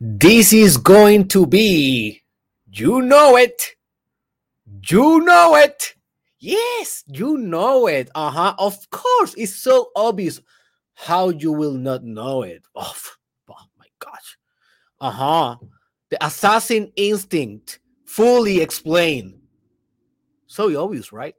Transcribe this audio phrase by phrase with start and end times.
[0.00, 2.22] This is going to be,
[2.70, 3.76] you know it,
[4.88, 5.94] you know it.
[6.38, 8.10] Yes, you know it.
[8.14, 8.54] Uh huh.
[8.58, 10.40] Of course, it's so obvious.
[10.94, 12.62] How you will not know it?
[12.74, 12.94] Oh,
[13.48, 14.38] oh my gosh.
[15.00, 15.56] Uh huh.
[16.10, 19.40] The assassin instinct fully explained.
[20.46, 21.34] So obvious, right?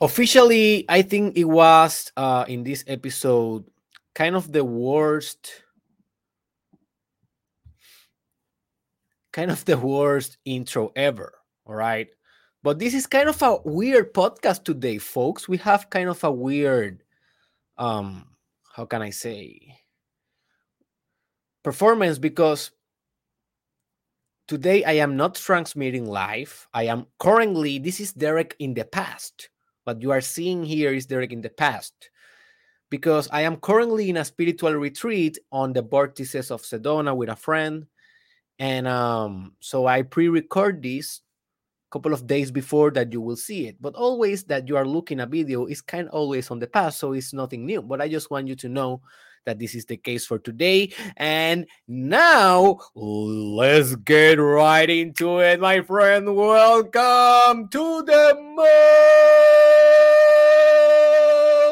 [0.00, 3.64] Officially i think it was uh in this episode
[4.14, 5.62] kind of the worst
[9.32, 11.34] kind of the worst intro ever
[11.70, 12.08] all right?
[12.62, 15.48] But this is kind of a weird podcast today folks.
[15.48, 17.04] We have kind of a weird
[17.78, 18.26] um
[18.74, 19.78] how can i say
[21.62, 22.72] performance because
[24.48, 26.68] today i am not transmitting live.
[26.74, 29.48] I am currently this is derek in the past
[29.90, 32.10] what you are seeing here is Derek in the past.
[32.90, 37.36] Because I am currently in a spiritual retreat on the vortices of Sedona with a
[37.36, 37.86] friend.
[38.58, 41.20] And um, so I pre record this
[41.88, 43.76] a couple of days before that you will see it.
[43.80, 46.98] But always that you are looking a video is kind of always on the past.
[46.98, 47.82] So it's nothing new.
[47.82, 49.02] But I just want you to know
[49.46, 50.92] that this is the case for today.
[51.16, 56.36] And now let's get right into it, my friend.
[56.36, 58.36] Welcome to the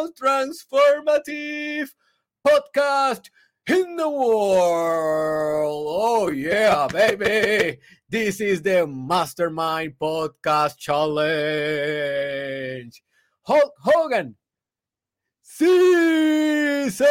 [0.03, 1.89] most transformative
[2.47, 3.31] podcast
[3.67, 5.87] in the world.
[5.89, 7.79] Oh, yeah, baby.
[8.09, 11.13] This is the Mastermind Podcast Challenge.
[13.43, 14.35] Hulk Hogan
[15.59, 17.03] Season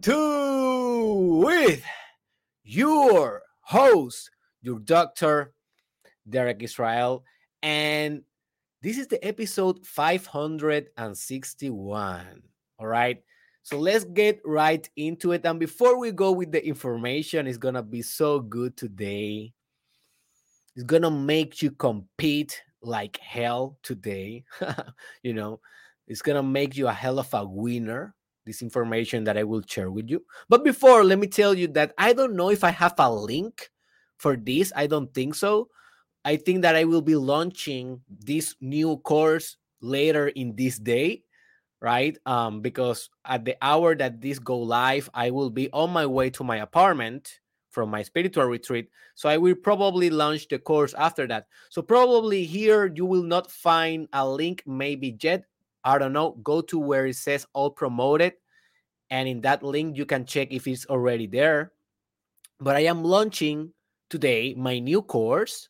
[0.00, 1.84] 2 with
[2.64, 4.30] your host,
[4.62, 5.52] your doctor,
[6.28, 7.22] Derek Israel.
[7.62, 8.22] And
[8.82, 12.42] this is the episode 561.
[12.80, 13.22] All right.
[13.62, 15.46] So let's get right into it.
[15.46, 19.52] And before we go with the information, it's going to be so good today.
[20.74, 24.42] It's going to make you compete like hell today.
[25.22, 25.60] you know,
[26.06, 28.14] it's going to make you a hell of a winner.
[28.46, 30.22] This information that I will share with you.
[30.50, 33.70] But before, let me tell you that I don't know if I have a link
[34.18, 34.70] for this.
[34.76, 35.70] I don't think so.
[36.26, 41.22] I think that I will be launching this new course later in this day,
[41.80, 42.18] right?
[42.26, 46.28] Um, because at the hour that this go live, I will be on my way
[46.30, 48.88] to my apartment from my spiritual retreat.
[49.14, 51.46] So I will probably launch the course after that.
[51.70, 55.44] So probably here you will not find a link maybe yet.
[55.84, 58.34] I don't know, go to where it says all promoted.
[59.10, 61.72] And in that link, you can check if it's already there.
[62.58, 63.74] But I am launching
[64.08, 65.68] today my new course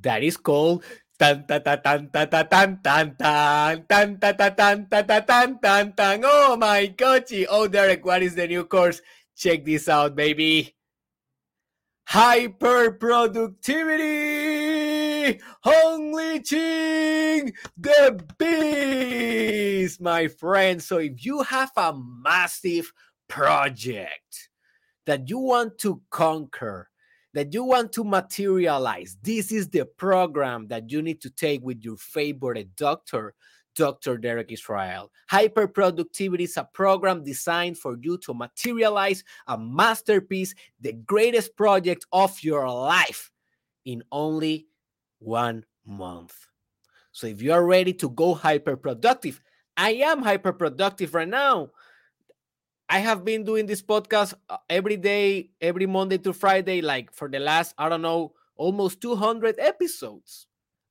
[0.00, 0.84] that is called
[1.18, 6.22] tan tan tan tan tan tan tan tan tan tan tan tan tan tan tan
[6.24, 7.32] Oh my gosh!
[7.48, 9.00] Oh Derek, what is the new course?
[9.36, 10.74] Check this out, baby.
[12.06, 14.02] Hyper productivity,
[15.64, 20.82] unleashing the beast, my friend.
[20.82, 22.92] So if you have a massive
[23.28, 24.50] project
[25.06, 26.88] that you want to conquer,
[27.34, 31.82] that you want to materialize, this is the program that you need to take with
[31.82, 33.34] your favorite doctor,
[33.76, 34.18] Dr.
[34.18, 35.12] Derek Israel.
[35.30, 42.42] Hyperproductivity is a program designed for you to materialize a masterpiece, the greatest project of
[42.42, 43.30] your life
[43.84, 44.66] in only
[45.18, 46.34] one month.
[47.12, 49.40] So if you are ready to go hyperproductive,
[49.76, 51.70] I am hyperproductive right now.
[52.88, 57.28] I have been doing this podcast uh, every day, every Monday to Friday, like for
[57.28, 60.46] the last, I don't know, almost 200 episodes.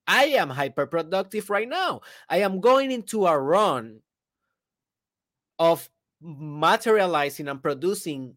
[0.07, 2.01] I am hyper productive right now.
[2.29, 3.99] I am going into a run
[5.59, 5.89] of
[6.21, 8.35] materializing and producing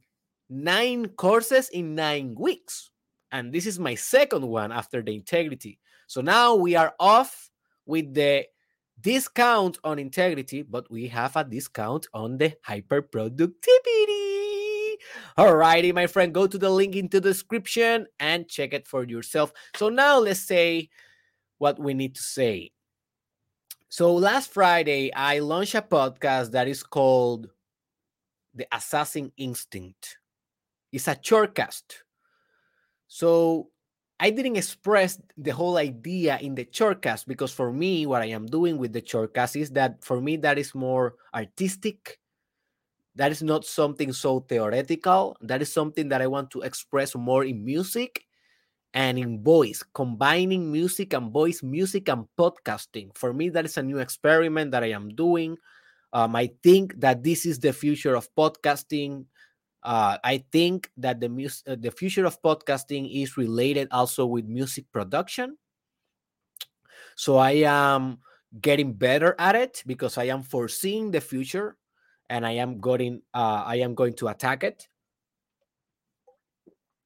[0.48, 2.90] nine courses in nine weeks.
[3.32, 5.78] And this is my second one after the integrity.
[6.06, 7.50] So now we are off
[7.86, 8.46] with the
[9.00, 14.98] discount on integrity, but we have a discount on the hyper productivity.
[15.38, 19.52] Alrighty, my friend, go to the link into the description and check it for yourself.
[19.76, 20.90] So now let's say
[21.58, 22.72] what we need to say.
[23.88, 27.48] So last Friday, I launched a podcast that is called
[28.54, 30.18] The Assassin Instinct.
[30.92, 32.02] It's a shortcast.
[33.10, 33.70] So
[34.20, 38.46] I didn't express the whole idea in the shortcast because for me, what I am
[38.46, 42.20] doing with the shortcast is that for me, that is more artistic.
[43.16, 45.36] That is not something so theoretical.
[45.40, 48.26] That is something that I want to express more in music
[48.94, 53.10] and in voice, combining music and voice, music and podcasting.
[53.18, 55.58] For me, that is a new experiment that I am doing.
[56.12, 59.26] Um, I think that this is the future of podcasting.
[59.82, 64.44] Uh, I think that the mus- uh, the future of podcasting is related also with
[64.44, 65.56] music production.
[67.16, 68.18] So I am
[68.60, 71.76] getting better at it because I am foreseeing the future,
[72.28, 74.88] and I am going uh, I am going to attack it.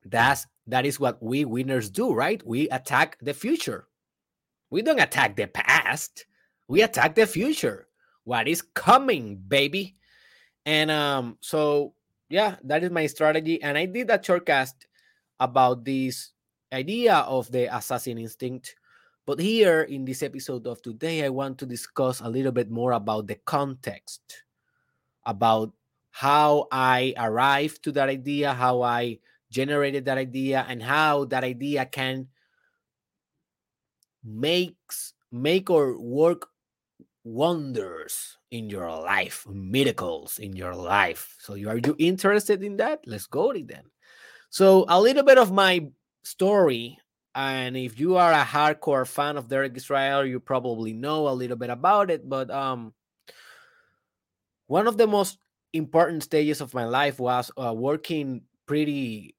[0.04, 2.44] That's that is what we winners do, right?
[2.46, 3.86] We attack the future.
[4.70, 6.26] We don't attack the past.
[6.68, 7.86] We attack the future.
[8.24, 9.96] What is coming, baby?
[10.64, 11.94] And um, so
[12.34, 13.62] yeah, that is my strategy.
[13.62, 14.74] And I did a shortcast
[15.38, 16.32] about this
[16.72, 18.74] idea of the assassin instinct.
[19.24, 22.90] But here in this episode of today, I want to discuss a little bit more
[22.90, 24.42] about the context,
[25.24, 25.70] about
[26.10, 31.86] how I arrived to that idea, how I generated that idea and how that idea
[31.86, 32.26] can
[34.24, 36.50] makes make or work
[37.24, 41.34] wonders in your life miracles in your life.
[41.40, 43.00] So you are you interested in that?
[43.06, 43.84] Let's go to then
[44.54, 45.84] so a little bit of my
[46.22, 46.96] story
[47.34, 51.56] and if you are a hardcore fan of derek israel you probably know a little
[51.56, 52.94] bit about it but um
[54.68, 55.38] one of the most
[55.72, 59.34] important stages of my life was uh, working pretty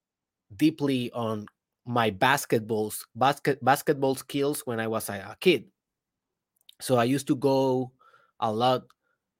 [0.53, 1.47] deeply on
[1.85, 5.65] my basketballs basket basketball skills when I was a, a kid.
[6.81, 7.91] So I used to go
[8.39, 8.83] a lot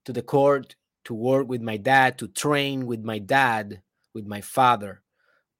[0.06, 3.82] to the court to work with my dad, to train with my dad,
[4.14, 5.04] with my father,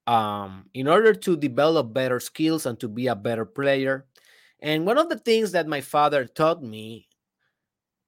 [0.08, 4.06] um, in order to develop better skills and to be a better player.
[4.60, 7.08] And one of the things that my father taught me,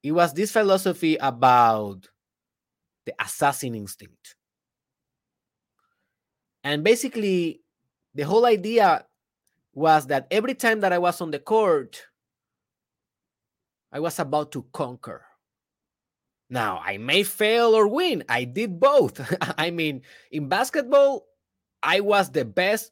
[0.03, 2.07] it was this philosophy about
[3.05, 4.35] the assassin instinct.
[6.63, 7.61] And basically,
[8.13, 9.05] the whole idea
[9.73, 12.03] was that every time that I was on the court,
[13.97, 15.25] I was about to conquer.
[16.51, 18.23] Now, I may fail or win.
[18.29, 19.17] I did both.
[19.57, 21.25] I mean, in basketball,
[21.81, 22.91] I was the best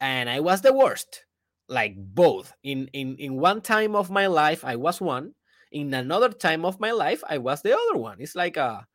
[0.00, 1.26] and I was the worst.
[1.68, 2.54] Like both.
[2.62, 5.34] In in in one time of my life, I was one.
[5.72, 8.16] In another time of my life, I was the other one.
[8.18, 8.88] It's like a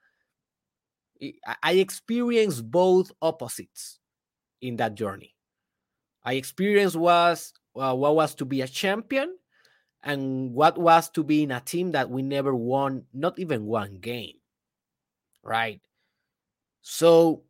[1.61, 3.99] I experienced both opposites
[4.61, 5.35] in that journey.
[6.23, 9.37] I experienced was uh, what was to be a champion
[10.05, 13.95] and what was to be in a team that we never won, not even one
[13.95, 14.35] game.
[15.43, 15.81] Right.
[16.81, 17.43] So,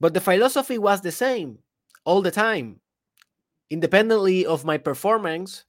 [0.00, 1.58] but the philosophy was the same
[2.04, 2.80] all the time,
[3.70, 5.64] independently of my performance,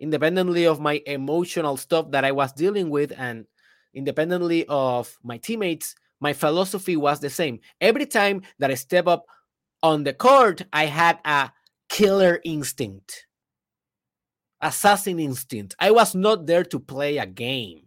[0.00, 3.44] independently of my emotional stuff that I was dealing with, and
[3.92, 7.60] independently of my teammates, my philosophy was the same.
[7.80, 9.26] Every time that I step up
[9.82, 11.50] on the court, I had a
[11.88, 13.26] killer instinct,
[14.60, 15.74] assassin instinct.
[15.78, 17.86] I was not there to play a game.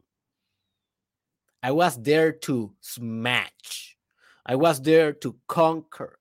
[1.61, 3.97] I was there to smash.
[4.45, 6.19] I was there to conquer.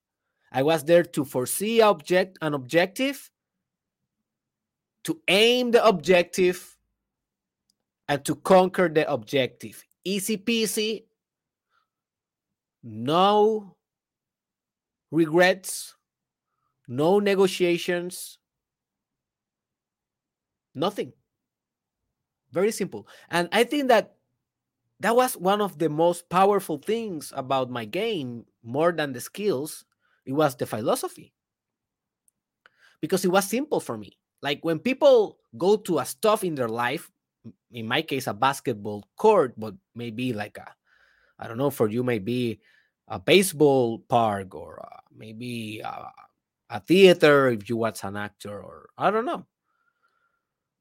[0.51, 3.29] I was there to foresee object an objective,
[5.03, 6.77] to aim the objective,
[8.07, 9.83] and to conquer the objective.
[10.03, 11.05] Easy peasy.
[12.83, 13.75] No
[15.11, 15.95] regrets,
[16.87, 18.39] no negotiations,
[20.75, 21.13] nothing.
[22.51, 23.07] Very simple.
[23.29, 24.15] And I think that
[24.99, 29.85] that was one of the most powerful things about my game, more than the skills.
[30.25, 31.33] It was the philosophy.
[33.01, 34.17] Because it was simple for me.
[34.41, 37.11] Like when people go to a stuff in their life,
[37.71, 40.71] in my case, a basketball court, but maybe like a,
[41.39, 42.61] I don't know, for you, maybe
[43.07, 46.11] a baseball park or uh, maybe a,
[46.69, 49.45] a theater if you watch an actor or I don't know.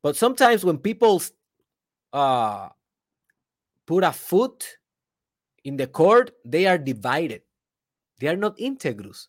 [0.02, 1.22] But sometimes when people
[2.12, 2.68] uh,
[3.86, 4.78] put a foot
[5.64, 7.42] in the court, they are divided.
[8.20, 9.28] They are not integrous.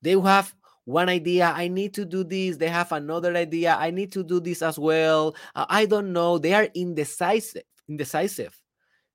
[0.00, 2.56] They have one idea, I need to do this.
[2.56, 5.36] They have another idea, I need to do this as well.
[5.54, 6.38] Uh, I don't know.
[6.38, 7.62] They are indecisive.
[7.88, 8.60] Indecisive.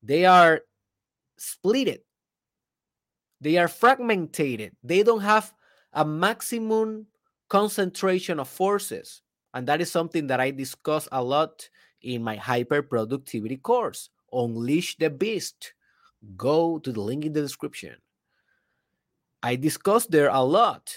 [0.03, 0.61] They are
[1.39, 1.99] splitted
[3.41, 4.71] They are fragmented.
[4.83, 5.53] They don't have
[5.93, 7.07] a maximum
[7.49, 9.21] concentration of forces.
[9.57, 11.67] And that is something that I discuss a lot
[12.03, 15.73] in my hyper productivity course, Unleash the Beast.
[16.35, 17.95] Go to the link in the description.
[19.41, 20.93] I discuss there a lot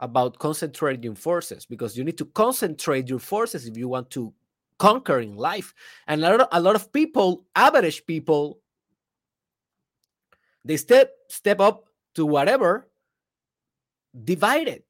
[0.00, 4.34] about concentrating forces because you need to concentrate your forces if you want to
[4.80, 5.72] conquer in life.
[6.08, 8.58] And a lot of, a lot of people, average people,
[10.64, 11.84] they step step up
[12.16, 12.88] to whatever
[14.24, 14.82] divided.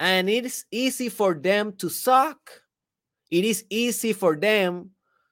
[0.00, 2.62] And it is easy for them to suck.
[3.30, 4.90] It is easy for them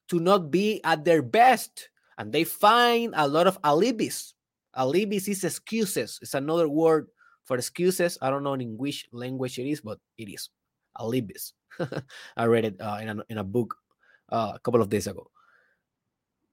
[0.09, 1.89] to not be at their best.
[2.19, 4.35] And they find a lot of alibis.
[4.77, 6.19] Alibis is excuses.
[6.21, 7.09] It's another word
[7.45, 8.19] for excuses.
[8.21, 10.51] I don't know in which language it is, but it is
[11.01, 11.55] alibis.
[12.37, 13.75] I read it uh, in, a, in a book
[14.31, 15.31] uh, a couple of days ago.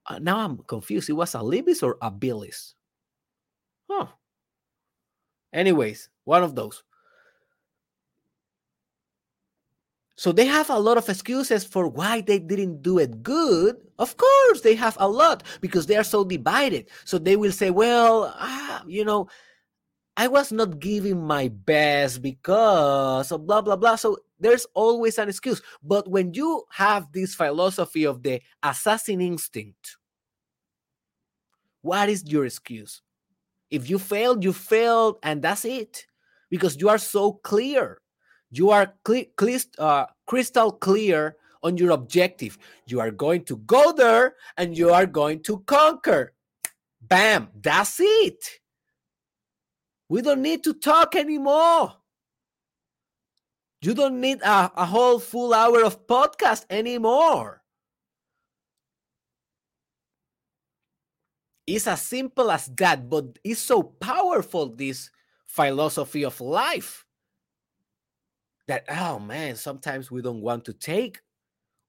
[0.07, 1.09] Uh, now I'm confused.
[1.09, 2.75] It was alibis or abilis?
[3.89, 4.07] Huh.
[5.51, 6.83] Anyways, one of those.
[10.17, 13.75] So they have a lot of excuses for why they didn't do it good.
[13.99, 16.87] Of course, they have a lot because they are so divided.
[17.03, 19.27] So they will say, well, ah, you know,
[20.15, 23.97] I was not giving my best because of blah, blah, blah.
[23.97, 25.61] So there's always an excuse.
[25.83, 29.97] But when you have this philosophy of the assassin instinct,
[31.81, 33.01] what is your excuse?
[33.69, 36.05] If you failed, you failed, and that's it.
[36.49, 37.99] Because you are so clear.
[38.51, 42.57] You are cl- cl- uh, crystal clear on your objective.
[42.87, 46.33] You are going to go there and you are going to conquer.
[47.01, 48.59] Bam, that's it.
[50.09, 51.93] We don't need to talk anymore.
[53.81, 57.61] You don't need a, a whole full hour of podcast anymore.
[61.67, 65.09] It's as simple as that, but it's so powerful, this
[65.47, 67.04] philosophy of life,
[68.67, 71.19] that, oh man, sometimes we don't want to take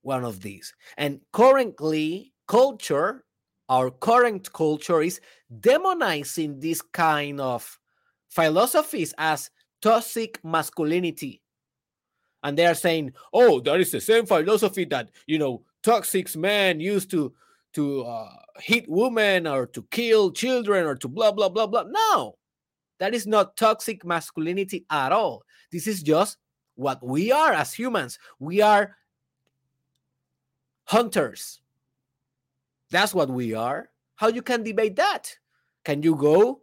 [0.03, 0.73] one of these.
[0.97, 3.25] And currently, culture,
[3.69, 5.21] our current culture is
[5.61, 7.79] demonizing this kind of
[8.29, 9.51] philosophies as
[9.83, 11.43] toxic masculinity.
[12.43, 16.81] And they are saying, oh, that is the same philosophy that, you know, toxic men
[16.81, 17.33] used to
[17.73, 21.85] to uh, hit women or to kill children or to blah blah blah blah.
[21.89, 22.37] No,
[23.01, 25.43] that is not toxic masculinity at all.
[25.73, 26.39] This is just
[26.77, 28.19] what we are as humans.
[28.39, 28.97] We are
[30.85, 31.61] hunters.
[32.91, 33.91] That's what we are.
[34.15, 35.37] How you can debate that?
[35.85, 36.61] Can you go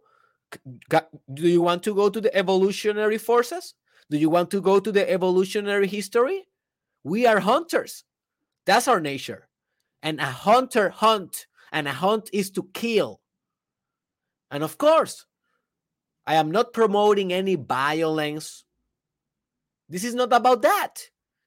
[1.32, 3.74] do you want to go to the evolutionary forces?
[4.10, 6.46] Do you want to go to the evolutionary history?
[7.02, 8.04] We are hunters.
[8.66, 9.48] That's our nature.
[10.02, 13.20] And a hunter hunt, and a hunt is to kill.
[14.50, 15.26] And of course,
[16.26, 18.63] I am not promoting any violence.
[19.88, 20.94] This is not about that.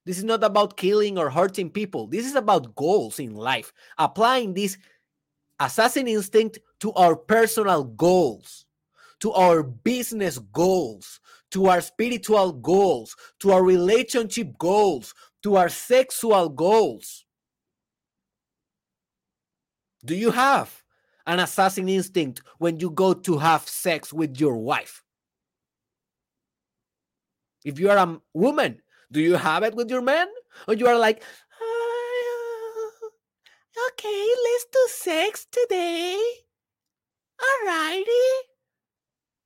[0.06, 2.08] This is not about killing or hurting people.
[2.08, 4.78] This is about goals in life, applying this
[5.60, 8.68] assassin instinct to our personal goals
[9.20, 11.20] to our business goals,
[11.52, 15.14] to our spiritual goals, to our relationship goals,
[15.44, 17.26] to our sexual goals.
[20.06, 20.84] Do you have
[21.26, 25.04] an assassin instinct when you go to have sex with your wife?
[27.64, 30.28] If you are a woman, do you have it with your man?
[30.68, 31.24] Or you are like,
[31.62, 33.08] uh,
[33.90, 36.20] okay, let's do sex today.
[37.40, 38.12] All righty.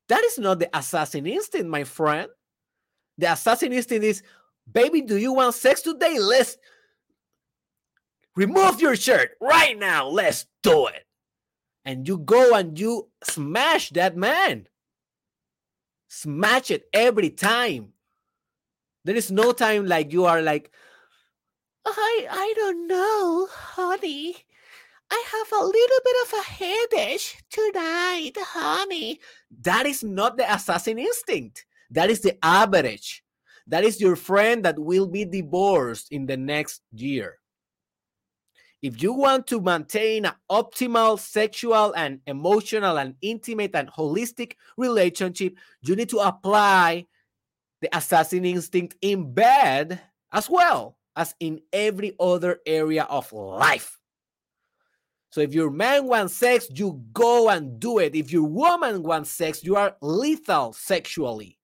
[0.08, 2.28] That is not the assassin instinct, my friend.
[3.18, 4.22] The assassin instinct is,
[4.70, 6.18] baby, do you want sex today?
[6.18, 6.56] Let's
[8.36, 10.08] remove your shirt right now.
[10.08, 11.06] Let's do it.
[11.84, 14.68] And you go and you smash that man.
[16.08, 17.91] Smash it every time.
[19.04, 20.70] There is no time like you are like,
[21.84, 24.36] I I don't know, honey.
[25.10, 29.20] I have a little bit of a headache tonight, honey.
[29.60, 31.66] That is not the assassin instinct.
[31.90, 33.22] That is the average.
[33.66, 37.38] That is your friend that will be divorced in the next year.
[38.80, 45.56] If you want to maintain an optimal sexual and emotional and intimate and holistic relationship,
[45.82, 47.06] you need to apply
[47.82, 50.00] the assassin instinct in bed
[50.32, 53.98] as well as in every other area of life.
[55.30, 58.14] So if your man wants sex, you go and do it.
[58.14, 61.58] If your woman wants sex, you are lethal sexually.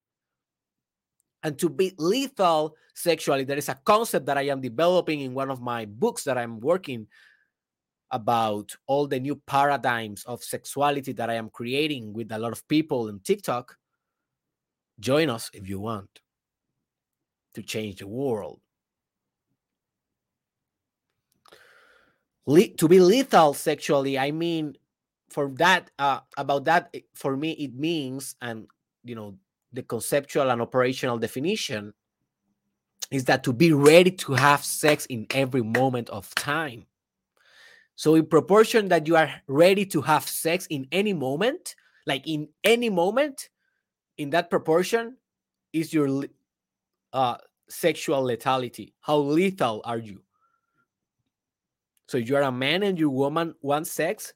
[1.42, 5.50] And to be lethal sexually, there is a concept that I am developing in one
[5.50, 7.06] of my books that I'm working
[8.10, 12.66] about all the new paradigms of sexuality that I am creating with a lot of
[12.66, 13.76] people in TikTok,
[15.00, 16.20] join us if you want
[17.54, 18.60] to change the world.
[22.46, 24.76] Le- to be lethal sexually, I mean,
[25.28, 28.66] for that, uh, about that, for me, it means, and
[29.04, 29.36] you know,
[29.72, 31.92] the conceptual and operational definition
[33.10, 36.86] is that to be ready to have sex in every moment of time.
[37.96, 41.74] So, in proportion that you are ready to have sex in any moment,
[42.06, 43.48] like in any moment,
[44.18, 45.16] in that proportion
[45.72, 46.24] is your
[47.12, 47.36] uh,
[47.68, 48.92] sexual lethality.
[49.00, 50.22] How lethal are you?
[52.08, 54.32] So, you are a man and your woman want sex,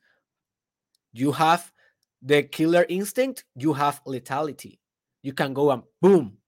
[1.13, 1.73] you have
[2.21, 4.79] the killer instinct, you have lethality.
[5.23, 6.39] You can go and boom,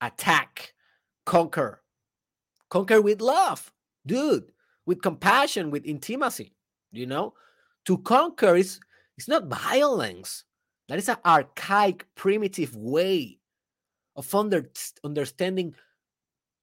[0.00, 0.74] attack
[1.24, 1.82] conquer.
[2.68, 3.72] Conquer with love,
[4.06, 4.50] dude,
[4.86, 6.54] with compassion, with intimacy.
[6.92, 7.34] You know,
[7.86, 8.80] to conquer is
[9.16, 10.44] it's not violence.
[10.88, 13.38] That is an archaic, primitive way
[14.16, 14.70] of under,
[15.02, 15.74] understanding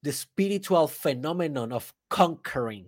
[0.03, 2.87] the spiritual phenomenon of conquering.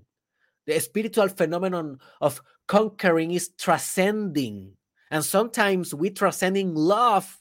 [0.65, 4.73] The spiritual phenomenon of conquering is transcending.
[5.11, 7.39] And sometimes we transcending love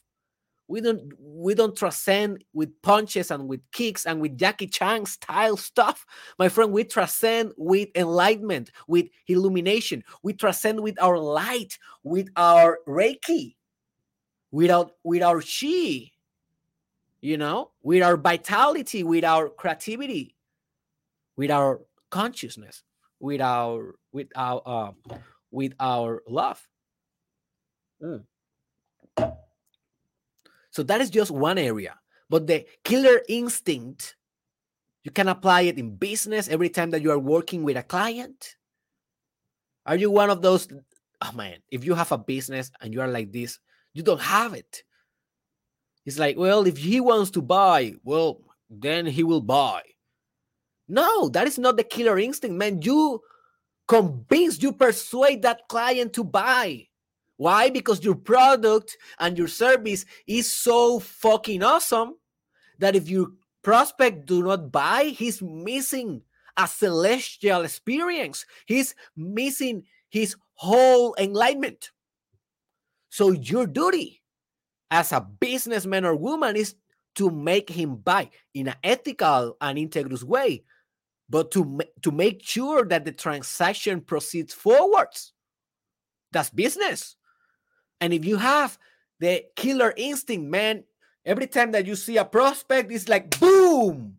[0.67, 5.57] we don't we don't transcend with punches and with kicks and with Jackie Chan style
[5.57, 6.05] stuff.
[6.39, 10.03] My friend, we transcend with enlightenment, with illumination.
[10.23, 13.55] We transcend with our light, with our Reiki,
[14.53, 16.11] without with our chi,
[17.21, 20.35] you know, with our vitality, with our creativity,
[21.35, 21.81] with our
[22.11, 22.83] consciousness,
[23.19, 24.91] with our with our uh,
[25.51, 26.65] with our love.
[28.01, 28.23] Mm.
[30.69, 31.95] So that is just one area.
[32.29, 34.15] But the killer instinct,
[35.03, 38.55] you can apply it in business every time that you are working with a client.
[39.85, 40.67] Are you one of those?
[41.21, 43.59] Oh man, if you have a business and you are like this,
[43.93, 44.83] you don't have it.
[46.05, 49.81] It's like, well, if he wants to buy, well, then he will buy.
[50.87, 52.81] No, that is not the killer instinct, man.
[52.81, 53.21] You
[53.87, 56.87] convince, you persuade that client to buy.
[57.37, 57.69] Why?
[57.69, 62.15] Because your product and your service is so fucking awesome
[62.79, 63.27] that if your
[63.63, 66.21] prospect do not buy, he's missing
[66.57, 68.45] a celestial experience.
[68.65, 71.91] He's missing his whole enlightenment.
[73.13, 74.23] So your duty
[74.89, 76.73] as a businessman or woman is
[77.13, 80.63] to make him buy in an ethical and integrous way,
[81.29, 85.31] but to, to make sure that the transaction proceeds forwards.
[86.31, 87.15] That's business.
[88.01, 88.79] And if you have
[89.19, 90.83] the killer instinct, man,
[91.23, 94.17] every time that you see a prospect, it's like boom,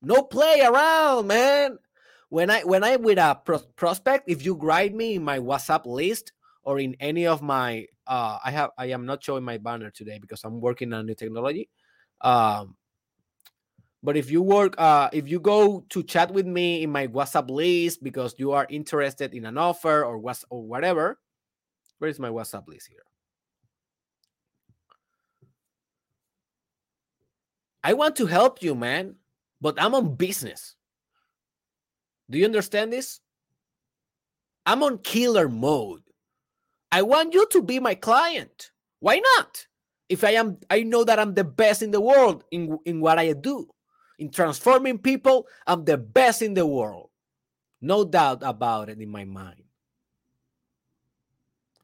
[0.00, 1.78] no play around, man.
[2.30, 5.84] When I when I with a pro- prospect, if you write me in my WhatsApp
[5.84, 6.32] list
[6.70, 10.18] or in any of my uh I have I am not showing my banner today
[10.20, 11.68] because I'm working on new technology.
[12.20, 12.76] Um
[14.04, 17.50] but if you work uh if you go to chat with me in my WhatsApp
[17.50, 21.18] list because you are interested in an offer or was or whatever,
[21.98, 23.04] Where's my WhatsApp list here?
[27.82, 29.16] I want to help you, man,
[29.60, 30.76] but I'm on business.
[32.30, 33.20] Do you understand this?
[34.64, 36.02] I'm on killer mode.
[36.92, 38.70] I want you to be my client.
[38.98, 39.66] Why not?
[40.08, 43.18] If I am, I know that I'm the best in the world in, in what
[43.18, 43.68] I do.
[44.18, 47.10] In transforming people, I'm the best in the world.
[47.80, 49.62] No doubt about it in my mind.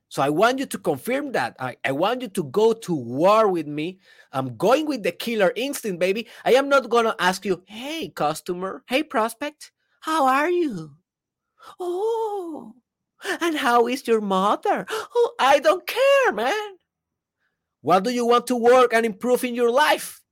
[0.09, 1.57] So I want you to confirm that.
[1.59, 3.99] I, I want you to go to war with me.
[4.33, 6.27] I'm going with the killer instinct, baby.
[6.45, 10.97] I am not going to ask you, hey, customer, hey, prospect, how are you?
[11.81, 12.75] Oh,
[13.41, 14.87] and how is your mother?
[14.91, 16.77] Oh, I don't care, man.
[17.81, 20.23] What do you want to work and improve in your life?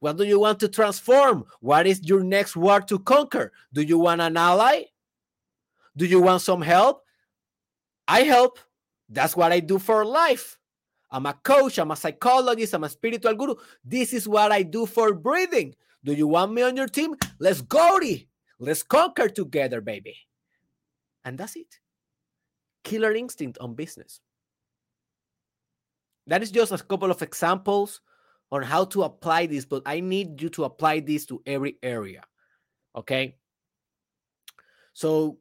[0.00, 1.44] What do you want to transform?
[1.60, 3.52] What is your next war to conquer?
[3.72, 4.84] Do you want an ally?
[5.96, 7.02] Do you want some help?
[8.06, 8.58] I help.
[9.08, 10.58] That's what I do for life.
[11.10, 13.54] I'm a coach, I'm a psychologist, I'm a spiritual guru.
[13.82, 15.74] This is what I do for breathing.
[16.04, 17.16] Do you want me on your team?
[17.38, 17.98] Let's go.
[18.58, 20.16] Let's conquer together, baby.
[21.24, 21.80] And that's it.
[22.88, 24.20] Killer instinct on business.
[26.26, 28.00] That is just a couple of examples
[28.50, 32.22] on how to apply this, but I need you to apply this to every area.
[32.96, 33.36] Okay.
[34.94, 35.38] So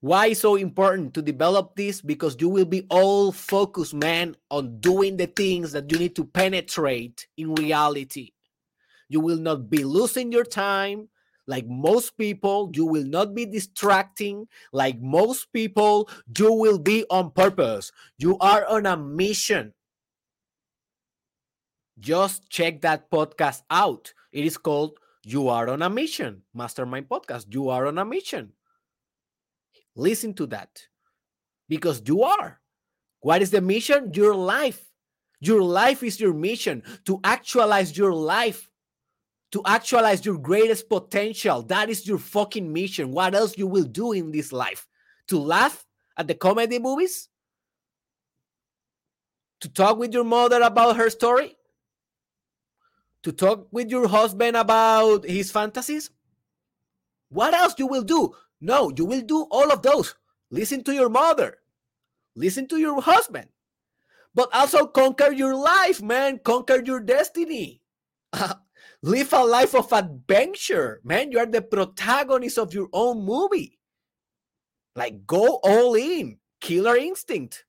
[0.00, 2.00] why so important to develop this?
[2.00, 6.24] Because you will be all focused, man, on doing the things that you need to
[6.24, 8.32] penetrate in reality.
[9.08, 11.08] You will not be losing your time
[11.46, 12.70] like most people.
[12.74, 16.08] You will not be distracting like most people.
[16.36, 17.92] You will be on purpose.
[18.18, 19.72] You are on a mission.
[21.98, 24.12] Just check that podcast out.
[24.32, 27.46] It is called You Are on a Mission, Mastermind Podcast.
[27.48, 28.52] You are on a mission.
[29.94, 30.82] Listen to that
[31.68, 32.60] because you are.
[33.20, 34.12] What is the mission?
[34.14, 34.84] Your life.
[35.40, 38.70] Your life is your mission to actualize your life,
[39.56, 41.62] to actualize your greatest potential.
[41.62, 43.10] That is your fucking mission.
[43.10, 44.86] What else you will do in this life?
[45.28, 45.82] To laugh
[46.18, 47.30] at the comedy movies?
[49.60, 51.56] To talk with your mother about her story?
[53.22, 56.10] To talk with your husband about his fantasies?
[57.30, 58.34] What else you will do?
[58.60, 60.14] No, you will do all of those.
[60.50, 61.56] Listen to your mother.
[62.34, 63.48] Listen to your husband
[64.36, 66.38] but also conquer your life, man.
[66.44, 67.80] Conquer your destiny.
[69.06, 71.30] live a life of adventure, man.
[71.30, 73.78] You are the protagonist of your own movie.
[74.96, 76.38] Like, go all in.
[76.60, 77.64] Killer instinct.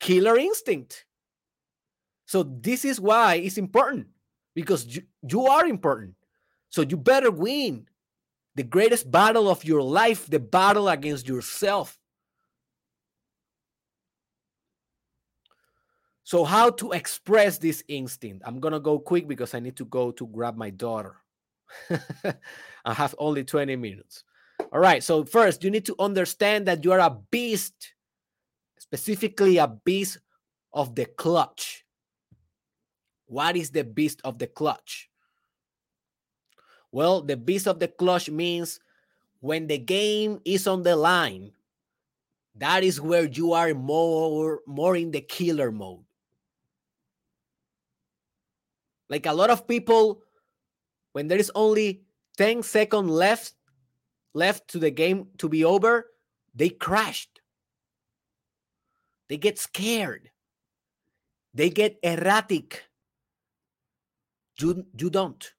[0.00, 1.04] Killer instinct.
[2.26, 4.08] So, this is why it's important
[4.54, 6.14] because you, you are important.
[6.70, 7.86] So, you better win
[8.56, 11.98] the greatest battle of your life, the battle against yourself.
[16.24, 18.42] So, how to express this instinct?
[18.46, 21.16] I'm gonna go quick because I need to go to grab my daughter.
[22.84, 24.24] I have only 20 minutes.
[24.72, 25.02] All right.
[25.02, 27.94] So, first, you need to understand that you are a beast,
[28.78, 30.18] specifically a beast
[30.72, 31.84] of the clutch.
[33.26, 35.08] What is the beast of the clutch?
[36.92, 38.78] Well, the beast of the clutch means
[39.40, 41.52] when the game is on the line,
[42.54, 46.04] that is where you are more more in the killer mode
[49.12, 50.22] like a lot of people,
[51.12, 52.00] when there is only
[52.38, 53.52] 10 seconds left
[54.32, 56.06] left to the game to be over,
[56.54, 57.42] they crashed.
[59.28, 60.30] They get scared.
[61.52, 62.84] They get erratic.
[64.58, 65.52] You, you don't.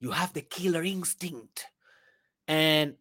[0.00, 1.66] You have the killer instinct.
[2.48, 2.94] And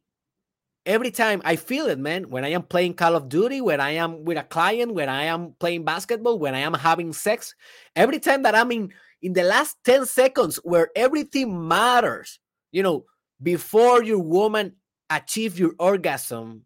[0.85, 3.91] every time I feel it, man, when I am playing Call of Duty, when I
[3.91, 7.55] am with a client, when I am playing basketball, when I am having sex,
[7.95, 12.39] every time that I'm in in the last 10 seconds where everything matters,
[12.71, 13.05] you know,
[13.41, 14.75] before your woman
[15.10, 16.65] achieve your orgasm,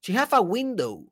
[0.00, 1.04] she have a window.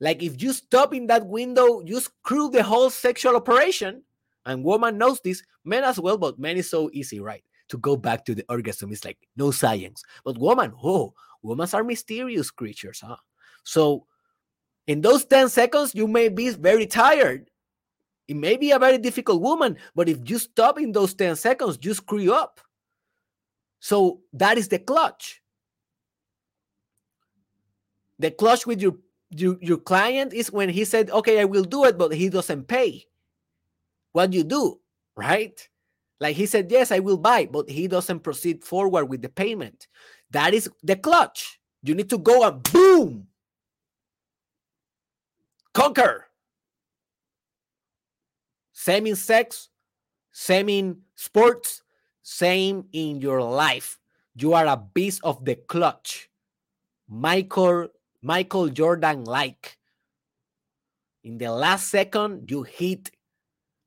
[0.00, 4.02] Like if you stop in that window, you screw the whole sexual operation.
[4.46, 7.42] And woman knows this, men as well, but men is so easy, right?
[7.68, 8.92] To go back to the orgasm.
[8.92, 10.02] It's like no science.
[10.24, 13.16] But woman, oh, women are mysterious creatures, huh?
[13.62, 14.06] So
[14.86, 17.48] in those 10 seconds, you may be very tired
[18.26, 21.78] it may be a very difficult woman, but if you stop in those 10 seconds,
[21.82, 22.60] you screw up.
[23.80, 25.42] So that is the clutch.
[28.18, 28.96] The clutch with your,
[29.30, 32.66] your, your client is when he said, okay, I will do it, but he doesn't
[32.66, 33.04] pay.
[34.12, 34.80] What do you do,
[35.16, 35.68] right?
[36.20, 39.88] Like he said, yes, I will buy, but he doesn't proceed forward with the payment.
[40.30, 41.60] That is the clutch.
[41.82, 43.26] You need to go and boom,
[45.74, 46.28] conquer
[48.74, 49.70] same in sex,
[50.32, 51.82] same in sports,
[52.22, 53.98] same in your life.
[54.34, 56.28] You are a beast of the clutch.
[57.08, 57.88] Michael
[58.20, 59.78] Michael Jordan like.
[61.22, 63.10] In the last second, you hit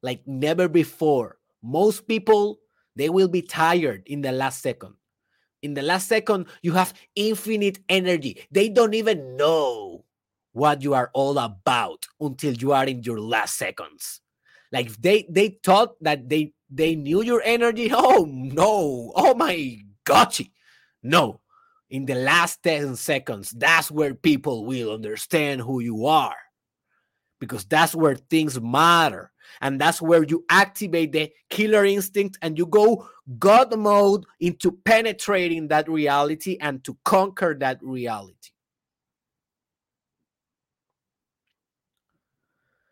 [0.02, 1.38] like never before.
[1.62, 2.60] Most people
[2.96, 4.96] they will be tired in the last second.
[5.62, 8.48] In the last second, you have infinite energy.
[8.52, 10.06] They don't even know
[10.54, 14.22] what you are all about until you are in your last seconds.
[14.72, 17.90] Like they they thought that they they knew your energy.
[17.94, 19.12] Oh no!
[19.16, 20.46] Oh my gotcha!
[21.04, 21.42] No,
[21.90, 26.36] in the last 10 seconds, that's where people will understand who you are.
[27.40, 29.32] Because that's where things matter.
[29.62, 33.08] And that's where you activate the killer instinct and you go
[33.40, 38.50] God mode into penetrating that reality and to conquer that reality.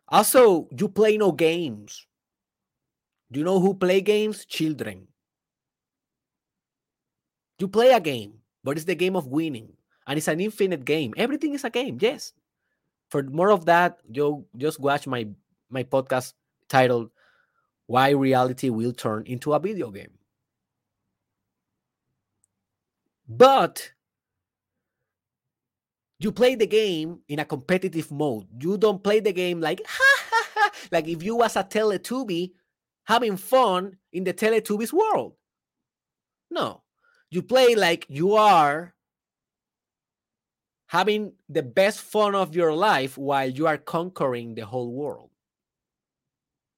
[0.08, 2.06] Also, you play no games.
[3.32, 4.46] Do you know who play games?
[4.46, 5.08] Children.
[7.60, 9.74] You play a game, but it's the game of winning.
[10.08, 11.14] And it's an infinite game.
[11.18, 12.34] Everything is a game, yes.
[13.10, 15.28] For more of that, you just watch my
[15.70, 16.34] my podcast
[16.70, 17.10] titled
[17.88, 20.14] Why Reality Will Turn into a Video Game.
[23.28, 23.92] But
[26.20, 28.48] you play the game in a competitive mode.
[28.60, 32.52] You don't play the game like ha ha ha, like if you was a Teletubby
[33.06, 35.34] having fun in the Teletubbies world.
[36.52, 36.84] No,
[37.30, 38.94] You play like you are
[40.88, 45.32] having the best fun of your life while you are conquering the whole world.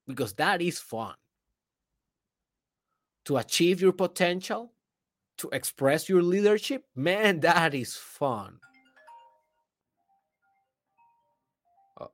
[0.08, 1.14] Because that is fun.
[3.26, 4.72] To achieve your potential,
[5.38, 8.60] to express your leadership, man, that is fun.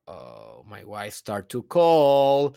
[0.08, 2.56] Oh, my wife start to call.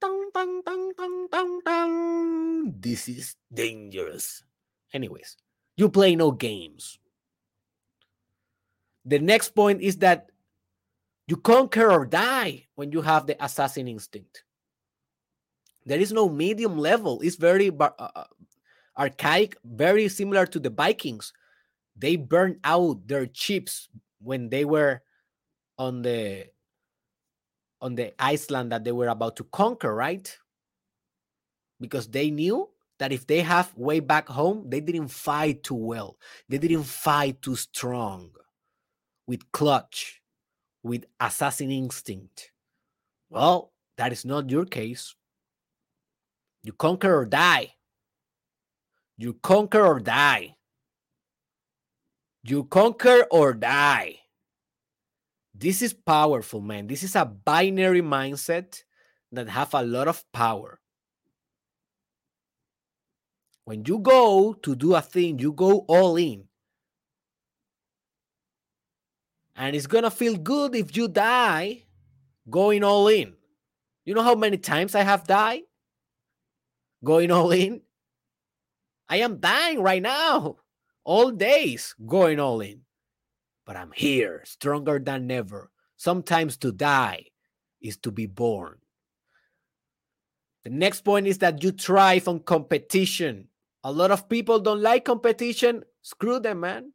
[0.00, 2.74] Dun, dun, dun, dun, dun, dun.
[2.80, 4.42] This is dangerous.
[4.92, 5.36] Anyways,
[5.76, 6.98] you play no games.
[9.04, 10.30] The next point is that
[11.26, 14.44] you conquer or die when you have the assassin instinct.
[15.86, 17.20] There is no medium level.
[17.22, 18.24] It's very uh, uh,
[18.98, 21.32] archaic, very similar to the Vikings.
[21.96, 23.88] They burned out their chips
[24.20, 25.02] when they were
[25.80, 26.44] on the
[27.80, 30.28] on the Iceland that they were about to conquer, right?
[31.80, 36.18] Because they knew that if they have way back home, they didn't fight too well.
[36.50, 38.32] They didn't fight too strong
[39.26, 40.20] with clutch,
[40.82, 42.52] with assassin instinct.
[43.30, 45.14] Well, that is not your case.
[46.62, 47.76] You conquer or die.
[49.16, 50.56] You conquer or die.
[52.42, 54.20] You conquer or die.
[55.60, 56.86] This is powerful, man.
[56.86, 58.82] This is a binary mindset
[59.30, 60.80] that have a lot of power.
[63.66, 66.44] When you go to do a thing, you go all in.
[69.54, 71.82] And it's going to feel good if you die
[72.48, 73.34] going all in.
[74.06, 75.68] You know how many times I have died
[77.04, 77.82] going all in?
[79.10, 80.56] I am dying right now,
[81.04, 82.80] all days going all in
[83.70, 85.70] but I'm here, stronger than ever.
[85.96, 87.26] Sometimes to die
[87.80, 88.78] is to be born.
[90.64, 93.46] The next point is that you thrive on competition.
[93.84, 95.84] A lot of people don't like competition.
[96.02, 96.92] Screw them, man.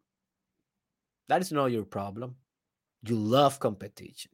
[1.30, 2.36] That is not your problem.
[3.08, 4.32] You love competition.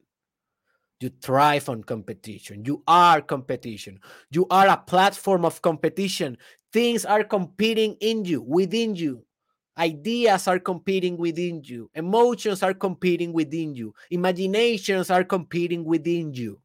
[1.00, 2.66] You thrive on competition.
[2.66, 4.00] You are competition.
[4.32, 6.40] You are a platform of competition.
[6.74, 9.26] Things are competing in you, within you.
[9.82, 11.90] Ideas are competing within you.
[11.96, 13.96] Emotions are competing within you.
[14.12, 16.62] Imaginations are competing within you.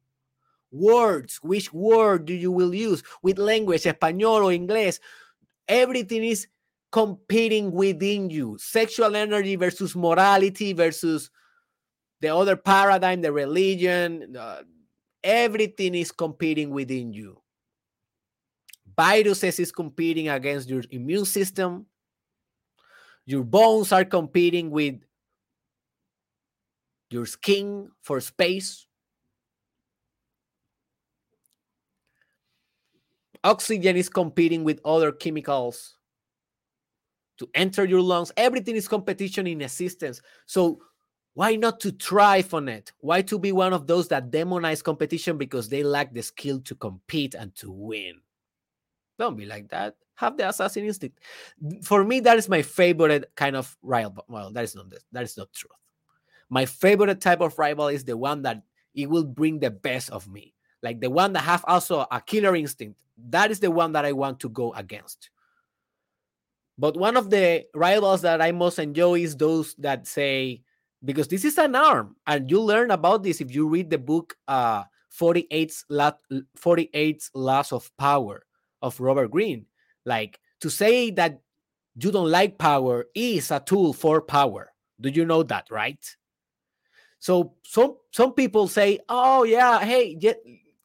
[0.71, 4.99] Words, which word do you will use with language, español or inglés?
[5.67, 6.47] Everything is
[6.91, 8.55] competing within you.
[8.59, 11.31] Sexual energy versus morality versus
[12.21, 14.61] the other paradigm, the religion, uh,
[15.23, 17.41] everything is competing within you.
[18.95, 21.87] Viruses is competing against your immune system
[23.27, 24.95] your bones are competing with
[27.09, 28.87] your skin for space.
[33.43, 35.97] Oxygen is competing with other chemicals
[37.37, 38.31] to enter your lungs.
[38.37, 40.21] Everything is competition in existence.
[40.45, 40.81] So
[41.33, 42.93] why not to thrive on it?
[42.99, 46.75] Why to be one of those that demonize competition because they lack the skill to
[46.75, 48.21] compete and to win?
[49.17, 51.19] Don't be like that have the assassin instinct.
[51.83, 54.25] For me, that is my favorite kind of rival.
[54.27, 55.71] Well, that is not that is not truth.
[56.49, 58.63] My favorite type of rival is the one that
[58.95, 62.55] it will bring the best of me, like the one that have also a killer
[62.55, 62.97] instinct.
[63.29, 65.29] That is the one that I want to go against.
[66.79, 70.61] But one of the rivals that I most enjoy is those that say,
[71.03, 74.35] because this is an arm, and you learn about this if you read the book
[74.47, 75.83] uh 48
[76.55, 78.46] 48 Laws of Power
[78.81, 79.65] of Robert Greene
[80.05, 81.41] like to say that
[81.95, 84.73] you don't like power is a tool for power.
[85.01, 85.99] Do you know that, right?
[87.19, 90.17] So some some people say, "Oh yeah, hey,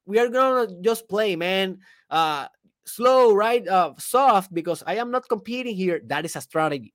[0.07, 1.78] we are gonna just play, man.
[2.11, 2.48] Uh,
[2.85, 3.66] slow, right?
[3.66, 6.94] Uh, soft, because I am not competing here." That is a strategy.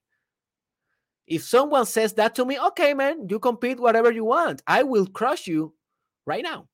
[1.27, 4.63] If someone says that to me, okay, man, you compete whatever you want.
[4.65, 5.73] I will crush you
[6.25, 6.67] right now.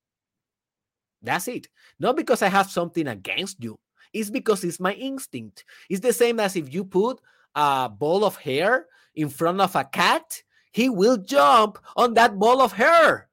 [1.22, 1.68] That's it.
[2.00, 3.80] Not because I have something against you.
[4.14, 5.66] It's because it's my instinct.
[5.90, 7.20] It's the same as if you put
[7.56, 12.62] a ball of hair in front of a cat, he will jump on that ball
[12.62, 13.30] of hair.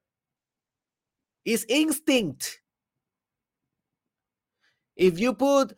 [1.44, 2.60] It's instinct.
[4.96, 5.74] If you put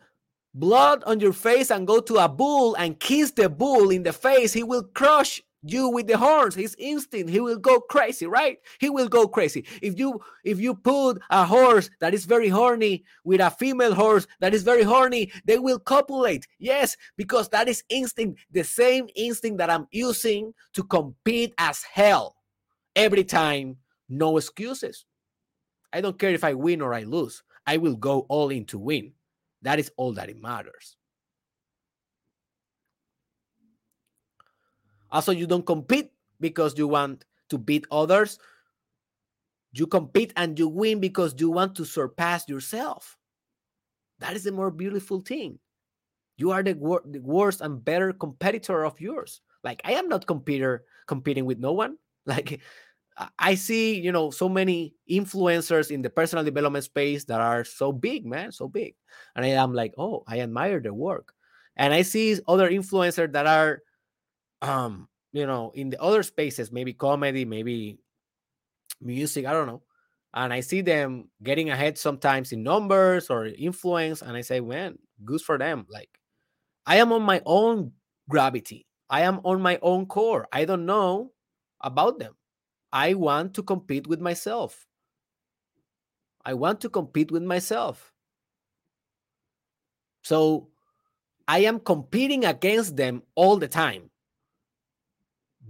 [0.53, 4.13] blood on your face and go to a bull and kiss the bull in the
[4.13, 8.57] face, he will crush you with the horns his instinct he will go crazy right?
[8.79, 9.65] He will go crazy.
[9.81, 14.27] If you if you put a horse that is very horny with a female horse
[14.39, 16.47] that is very horny they will copulate.
[16.59, 22.35] Yes because that is instinct the same instinct that i'm using to compete as hell
[22.95, 23.77] every time.
[24.09, 25.05] No excuses.
[25.91, 27.43] I don't care if i win or i lose.
[27.65, 29.13] I will go all in to win.
[29.61, 30.97] That is all that it matters
[35.13, 38.39] Also, you don't compete because you want to beat others.
[39.71, 43.15] You compete and you win because you want to surpass yourself.
[44.19, 45.59] That is the more beautiful thing.
[46.37, 49.41] You are the, wor- the worst and better competitor of yours.
[49.63, 51.97] Like I am not competer competing with no one.
[52.25, 52.61] Like
[53.37, 57.91] I see, you know, so many influencers in the personal development space that are so
[57.91, 58.95] big, man, so big.
[59.35, 61.33] And I am like, oh, I admire their work.
[61.75, 63.81] And I see other influencers that are
[64.63, 67.99] um, you know, in the other spaces, maybe comedy, maybe
[69.01, 69.83] music, I don't know.
[70.33, 74.21] And I see them getting ahead sometimes in numbers or influence.
[74.21, 75.85] And I say, man, good for them.
[75.89, 76.09] Like
[76.85, 77.93] I am on my own
[78.29, 78.87] gravity.
[79.09, 80.47] I am on my own core.
[80.51, 81.33] I don't know
[81.81, 82.35] about them.
[82.91, 84.87] I want to compete with myself.
[86.45, 88.13] I want to compete with myself.
[90.23, 90.69] So
[91.47, 94.09] I am competing against them all the time.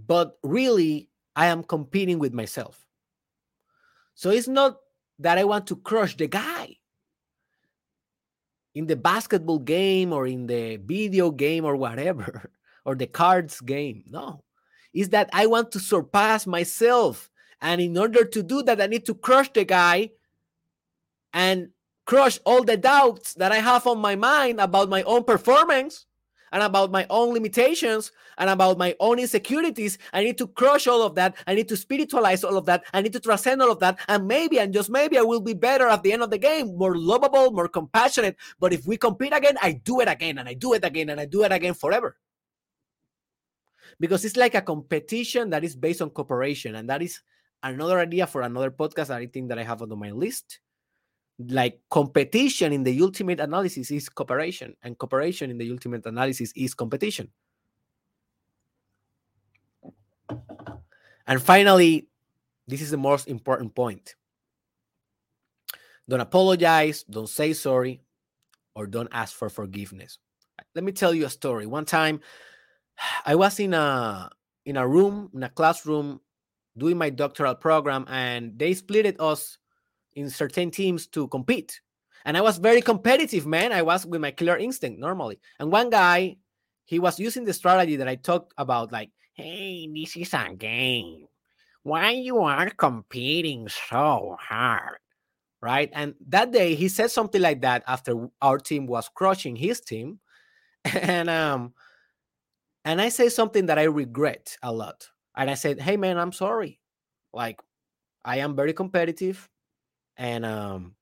[0.06, 2.86] But really, I am competing with myself.
[4.14, 4.78] So it's not
[5.18, 6.76] that I want to crush the guy
[8.74, 12.50] in the basketball game or in the video game or whatever,
[12.84, 14.04] or the cards game.
[14.08, 14.42] No,
[14.92, 17.30] is that I want to surpass myself.
[17.60, 20.10] And in order to do that, I need to crush the guy
[21.32, 21.70] and
[22.04, 26.06] crush all the doubts that I have on my mind about my own performance
[26.54, 29.98] and about my own limitations and about my own insecurities.
[30.12, 31.34] I need to crush all of that.
[31.48, 32.84] I need to spiritualize all of that.
[32.94, 33.98] I need to transcend all of that.
[34.06, 36.78] And maybe, and just maybe, I will be better at the end of the game,
[36.78, 38.36] more lovable, more compassionate.
[38.60, 41.20] But if we compete again, I do it again and I do it again and
[41.20, 42.16] I do it again forever.
[43.98, 46.76] Because it's like a competition that is based on cooperation.
[46.76, 47.20] And that is
[47.64, 50.60] another idea for another podcast that I think that I have on my list
[51.38, 56.74] like competition in the ultimate analysis is cooperation and cooperation in the ultimate analysis is
[56.74, 57.28] competition.
[61.26, 62.08] And finally
[62.66, 64.14] this is the most important point.
[66.08, 68.00] Don't apologize don't say sorry
[68.74, 70.18] or don't ask for forgiveness.
[70.74, 71.66] Let me tell you a story.
[71.66, 72.20] One time
[73.26, 74.30] i was in a
[74.66, 76.20] in a room in a classroom
[76.76, 79.58] doing my doctoral program and they split us
[80.14, 81.80] in certain teams to compete.
[82.24, 83.72] And I was very competitive, man.
[83.72, 85.40] I was with my killer instinct normally.
[85.58, 86.36] And one guy,
[86.84, 91.26] he was using the strategy that I talked about, like, hey, this is a game.
[91.82, 94.98] Why you are competing so hard?
[95.60, 95.90] Right.
[95.92, 100.20] And that day he said something like that after our team was crushing his team.
[100.84, 101.72] And um,
[102.84, 105.08] and I say something that I regret a lot.
[105.34, 106.80] And I said, Hey man, I'm sorry.
[107.32, 107.60] Like,
[108.24, 109.48] I am very competitive
[110.16, 110.94] and um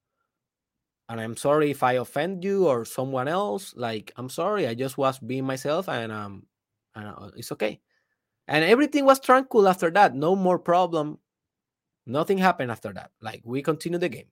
[1.09, 4.97] and i'm sorry if i offend you or someone else like i'm sorry i just
[4.97, 6.47] was being myself and um
[6.95, 7.81] and uh, it's okay.
[8.49, 11.19] And everything was tranquil after that no more problem
[12.05, 14.29] nothing happened after that like we continue the game.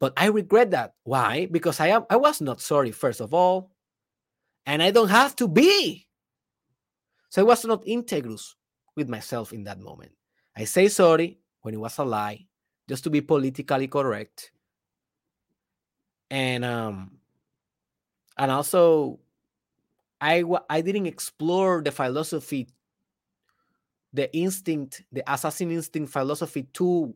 [0.00, 1.46] But i regret that why?
[1.50, 3.70] Because i am i was not sorry first of all
[4.66, 6.06] and i don't have to be.
[7.30, 8.54] So i was not integrous
[8.96, 10.12] with myself in that moment.
[10.56, 12.46] I say sorry when it was a lie
[12.90, 14.50] just to be politically correct.
[16.28, 17.18] And um
[18.36, 19.20] and also
[20.20, 22.68] i i didn't explore the philosophy
[24.12, 27.14] the instinct the assassin instinct philosophy too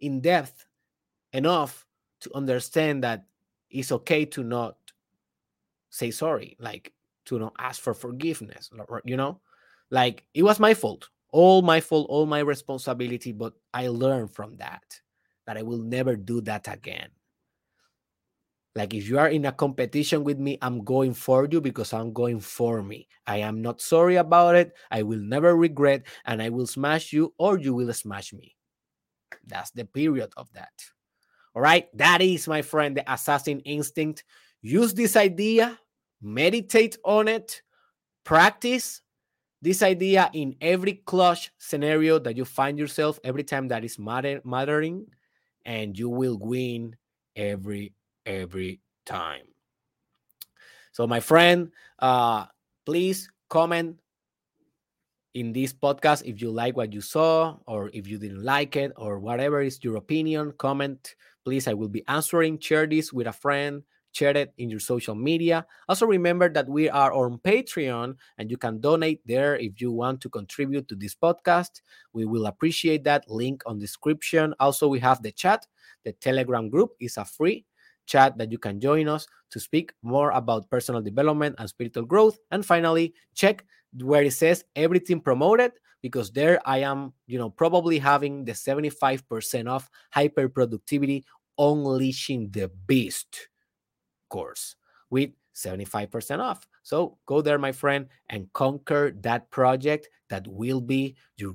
[0.00, 0.66] in depth
[1.32, 1.86] enough
[2.20, 3.24] to understand that
[3.70, 4.76] it's okay to not
[5.90, 6.92] say sorry like
[7.24, 8.70] to not ask for forgiveness
[9.04, 9.40] you know?
[9.90, 14.56] Like it was my fault all my fault, all my responsibility, but I learned from
[14.56, 14.82] that
[15.46, 17.08] that I will never do that again.
[18.76, 22.12] Like if you are in a competition with me, I'm going for you because I'm
[22.12, 23.08] going for me.
[23.26, 24.72] I am not sorry about it.
[24.90, 28.56] I will never regret, and I will smash you or you will smash me.
[29.46, 30.72] That's the period of that.
[31.54, 31.88] All right.
[31.96, 34.24] That is, my friend, the assassin instinct.
[34.62, 35.78] Use this idea,
[36.22, 37.62] meditate on it,
[38.24, 39.02] practice,
[39.62, 44.40] this idea in every clutch scenario that you find yourself every time that is matter,
[44.44, 45.06] mattering
[45.64, 46.96] and you will win
[47.36, 47.92] every
[48.24, 49.44] every time.
[50.92, 52.46] So my friend uh
[52.86, 54.00] please comment
[55.34, 58.92] in this podcast if you like what you saw or if you didn't like it
[58.96, 60.52] or whatever is your opinion.
[60.58, 61.14] Comment
[61.44, 61.68] please.
[61.68, 62.58] I will be answering.
[62.58, 63.82] Share this with a friend
[64.12, 65.66] share it in your social media.
[65.88, 70.20] Also, remember that we are on Patreon and you can donate there if you want
[70.22, 71.82] to contribute to this podcast.
[72.12, 73.30] We will appreciate that.
[73.30, 74.54] Link on description.
[74.60, 75.66] Also, we have the chat.
[76.04, 77.66] The Telegram group is a free
[78.06, 82.38] chat that you can join us to speak more about personal development and spiritual growth.
[82.50, 83.64] And finally, check
[84.02, 89.70] where it says everything promoted because there I am, you know, probably having the 75%
[89.70, 91.24] off hyper productivity
[91.58, 93.49] unleashing the beast
[94.30, 94.76] course
[95.10, 96.66] with 75% off.
[96.82, 101.52] So go there, my friend, and conquer that project that will be your